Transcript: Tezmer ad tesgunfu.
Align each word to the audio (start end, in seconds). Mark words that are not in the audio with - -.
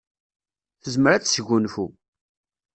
Tezmer 0.81 1.11
ad 1.13 1.21
tesgunfu. 1.23 1.85